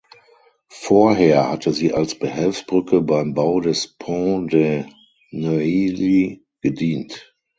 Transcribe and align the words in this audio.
Vorher 0.81 1.47
hatte 1.47 1.71
sie 1.73 1.93
als 1.93 2.15
Behelfsbrücke 2.15 3.01
beim 3.01 3.35
Bau 3.35 3.59
des 3.59 3.85
Pont 3.99 4.51
de 4.51 4.85
Neuilly 5.29 6.43
gedient. 6.61 7.35